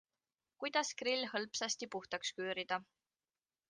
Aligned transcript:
Kuidas 0.63 0.93
grill 1.03 1.27
hõlpsasti 1.35 1.91
puhtaks 1.97 2.37
küürida? 2.41 2.85